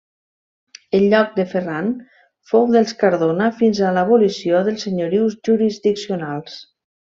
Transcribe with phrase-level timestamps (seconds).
[0.99, 1.91] El lloc de Ferran
[2.53, 6.61] fou dels Cardona fins a l'abolició dels senyorius jurisdiccionals.